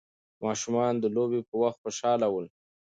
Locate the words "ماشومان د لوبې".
0.43-1.39